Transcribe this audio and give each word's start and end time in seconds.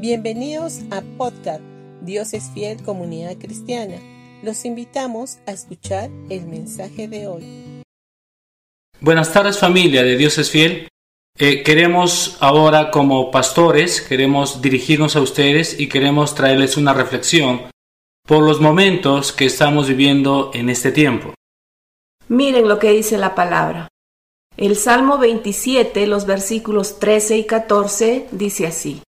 Bienvenidos 0.00 0.80
a 0.90 1.02
Podcast 1.18 1.60
Dios 2.00 2.32
es 2.32 2.50
fiel 2.54 2.82
comunidad 2.82 3.36
cristiana. 3.36 3.96
Los 4.42 4.64
invitamos 4.64 5.36
a 5.46 5.52
escuchar 5.52 6.08
el 6.30 6.46
mensaje 6.46 7.06
de 7.06 7.26
hoy. 7.26 7.82
Buenas 9.00 9.30
tardes 9.30 9.58
familia 9.58 10.02
de 10.02 10.16
Dios 10.16 10.38
es 10.38 10.50
fiel. 10.50 10.88
Eh, 11.38 11.62
queremos 11.62 12.38
ahora 12.40 12.90
como 12.90 13.30
pastores, 13.30 14.00
queremos 14.00 14.62
dirigirnos 14.62 15.16
a 15.16 15.20
ustedes 15.20 15.78
y 15.78 15.88
queremos 15.88 16.34
traerles 16.34 16.78
una 16.78 16.94
reflexión 16.94 17.68
por 18.26 18.42
los 18.42 18.58
momentos 18.58 19.32
que 19.32 19.44
estamos 19.44 19.86
viviendo 19.88 20.50
en 20.54 20.70
este 20.70 20.92
tiempo. 20.92 21.34
Miren 22.28 22.66
lo 22.66 22.78
que 22.78 22.92
dice 22.92 23.18
la 23.18 23.34
palabra. 23.34 23.89
El 24.60 24.76
Salmo 24.76 25.16
27, 25.16 26.06
los 26.06 26.26
versículos 26.26 26.98
13 26.98 27.38
y 27.38 27.46
14, 27.46 28.28
dice 28.30 28.66
así. 28.66 29.02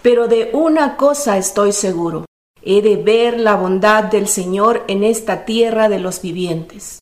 Pero 0.00 0.28
de 0.28 0.50
una 0.52 0.96
cosa 0.96 1.36
estoy 1.36 1.72
seguro, 1.72 2.26
he 2.62 2.80
de 2.80 2.94
ver 2.94 3.40
la 3.40 3.56
bondad 3.56 4.04
del 4.04 4.28
Señor 4.28 4.84
en 4.86 5.02
esta 5.02 5.44
tierra 5.46 5.88
de 5.88 5.98
los 5.98 6.22
vivientes. 6.22 7.00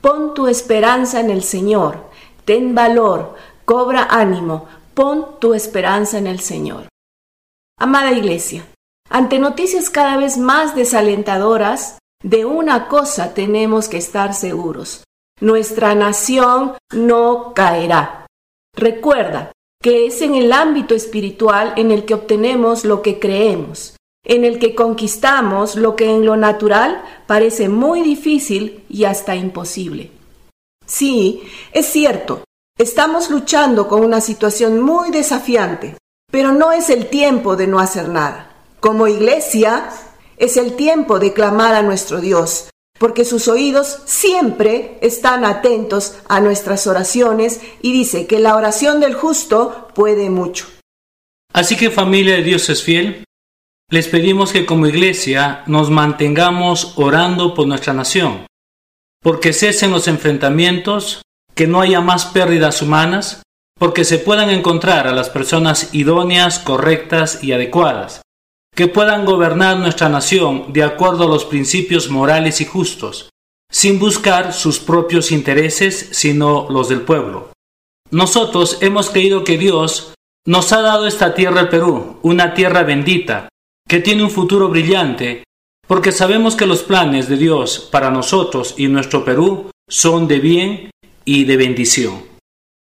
Pon 0.00 0.32
tu 0.32 0.46
esperanza 0.46 1.20
en 1.20 1.28
el 1.28 1.42
Señor, 1.42 2.08
ten 2.46 2.74
valor, 2.74 3.34
cobra 3.66 4.04
ánimo, 4.04 4.66
pon 4.94 5.38
tu 5.38 5.52
esperanza 5.52 6.16
en 6.16 6.28
el 6.28 6.40
Señor. 6.40 6.88
Amada 7.78 8.12
Iglesia, 8.12 8.66
ante 9.10 9.38
noticias 9.38 9.90
cada 9.90 10.16
vez 10.16 10.38
más 10.38 10.74
desalentadoras, 10.74 11.98
de 12.24 12.46
una 12.46 12.88
cosa 12.88 13.34
tenemos 13.34 13.90
que 13.90 13.98
estar 13.98 14.32
seguros. 14.32 15.05
Nuestra 15.40 15.94
nación 15.94 16.78
no 16.94 17.52
caerá. 17.54 18.26
Recuerda, 18.74 19.52
que 19.82 20.06
es 20.06 20.22
en 20.22 20.34
el 20.34 20.50
ámbito 20.52 20.94
espiritual 20.94 21.74
en 21.76 21.90
el 21.90 22.06
que 22.06 22.14
obtenemos 22.14 22.86
lo 22.86 23.02
que 23.02 23.18
creemos, 23.18 23.96
en 24.24 24.44
el 24.44 24.58
que 24.58 24.74
conquistamos 24.74 25.76
lo 25.76 25.94
que 25.94 26.10
en 26.10 26.24
lo 26.24 26.36
natural 26.36 27.02
parece 27.26 27.68
muy 27.68 28.00
difícil 28.00 28.84
y 28.88 29.04
hasta 29.04 29.36
imposible. 29.36 30.10
Sí, 30.86 31.42
es 31.72 31.86
cierto, 31.86 32.44
estamos 32.78 33.30
luchando 33.30 33.88
con 33.88 34.02
una 34.02 34.22
situación 34.22 34.80
muy 34.80 35.10
desafiante, 35.10 35.98
pero 36.32 36.52
no 36.52 36.72
es 36.72 36.88
el 36.88 37.08
tiempo 37.08 37.56
de 37.56 37.66
no 37.66 37.78
hacer 37.78 38.08
nada. 38.08 38.54
Como 38.80 39.06
iglesia, 39.06 39.90
es 40.38 40.56
el 40.56 40.76
tiempo 40.76 41.18
de 41.18 41.32
clamar 41.32 41.74
a 41.74 41.82
nuestro 41.82 42.20
Dios, 42.20 42.70
porque 42.98 43.24
sus 43.24 43.48
oídos 43.48 44.00
siempre 44.04 44.98
están 45.00 45.44
atentos 45.44 46.16
a 46.28 46.40
nuestras 46.40 46.86
oraciones 46.86 47.60
y 47.82 47.92
dice 47.92 48.26
que 48.26 48.38
la 48.38 48.56
oración 48.56 49.00
del 49.00 49.14
justo 49.14 49.88
puede 49.94 50.30
mucho. 50.30 50.66
Así 51.52 51.76
que 51.76 51.90
familia 51.90 52.36
de 52.36 52.42
Dios 52.42 52.68
es 52.68 52.82
fiel, 52.82 53.24
les 53.88 54.08
pedimos 54.08 54.52
que 54.52 54.66
como 54.66 54.86
iglesia 54.86 55.62
nos 55.66 55.90
mantengamos 55.90 56.94
orando 56.96 57.54
por 57.54 57.66
nuestra 57.66 57.92
nación, 57.92 58.46
porque 59.22 59.52
cesen 59.52 59.90
los 59.90 60.08
enfrentamientos, 60.08 61.22
que 61.54 61.66
no 61.66 61.80
haya 61.80 62.00
más 62.00 62.26
pérdidas 62.26 62.82
humanas, 62.82 63.42
porque 63.78 64.04
se 64.04 64.18
puedan 64.18 64.50
encontrar 64.50 65.06
a 65.06 65.12
las 65.12 65.30
personas 65.30 65.94
idóneas, 65.94 66.58
correctas 66.58 67.42
y 67.42 67.52
adecuadas, 67.52 68.22
que 68.76 68.88
puedan 68.88 69.24
gobernar 69.24 69.78
nuestra 69.78 70.10
nación 70.10 70.72
de 70.74 70.82
acuerdo 70.82 71.24
a 71.24 71.28
los 71.28 71.46
principios 71.46 72.10
morales 72.10 72.60
y 72.60 72.66
justos, 72.66 73.30
sin 73.72 73.98
buscar 73.98 74.52
sus 74.52 74.78
propios 74.78 75.32
intereses, 75.32 76.10
sino 76.12 76.68
los 76.68 76.90
del 76.90 77.00
pueblo. 77.00 77.52
Nosotros 78.10 78.78
hemos 78.82 79.08
creído 79.08 79.44
que 79.44 79.56
Dios 79.56 80.12
nos 80.46 80.72
ha 80.74 80.82
dado 80.82 81.06
esta 81.06 81.34
tierra 81.34 81.60
al 81.60 81.70
Perú, 81.70 82.18
una 82.22 82.52
tierra 82.52 82.82
bendita, 82.82 83.48
que 83.88 84.00
tiene 84.00 84.22
un 84.22 84.30
futuro 84.30 84.68
brillante, 84.68 85.42
porque 85.88 86.12
sabemos 86.12 86.54
que 86.54 86.66
los 86.66 86.82
planes 86.82 87.28
de 87.28 87.38
Dios 87.38 87.88
para 87.90 88.10
nosotros 88.10 88.74
y 88.76 88.88
nuestro 88.88 89.24
Perú 89.24 89.70
son 89.88 90.28
de 90.28 90.38
bien 90.38 90.90
y 91.24 91.44
de 91.44 91.56
bendición. 91.56 92.22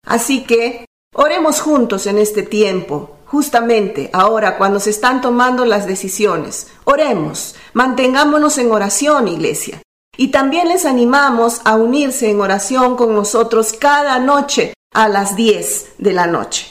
Así 0.05 0.44
que 0.44 0.84
oremos 1.15 1.60
juntos 1.60 2.09
en 2.09 2.19
este 2.19 2.43
tiempo 2.43 3.16
justamente 3.26 4.10
ahora 4.12 4.56
cuando 4.56 4.81
se 4.81 4.91
están 4.91 5.20
tomando 5.20 5.64
las 5.64 5.87
decisiones. 5.87 6.69
Oremos, 6.84 7.54
mantengámonos 7.75 8.59
en 8.59 8.70
oración, 8.70 9.28
iglesia. 9.28 9.82
Y 10.16 10.28
también 10.28 10.69
les 10.69 10.87
animamos 10.87 11.60
a 11.65 11.76
unirse 11.76 12.31
en 12.31 12.41
oración 12.41 12.97
con 12.97 13.15
nosotros 13.15 13.75
cada 13.75 14.19
noche 14.19 14.72
a 14.94 15.09
las 15.09 15.36
10 15.36 15.94
de 15.98 16.12
la 16.12 16.26
noche. 16.26 16.70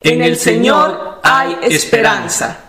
En, 0.00 0.20
el 0.20 0.36
Señor 0.36 1.20
hay 1.22 1.56
esperanza. 1.62 2.63